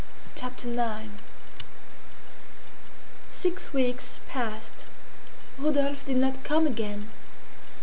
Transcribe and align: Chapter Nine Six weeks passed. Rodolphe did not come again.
Chapter 0.35 0.67
Nine 0.67 1.19
Six 3.31 3.71
weeks 3.71 4.19
passed. 4.27 4.87
Rodolphe 5.59 6.07
did 6.07 6.17
not 6.17 6.43
come 6.43 6.65
again. 6.65 7.11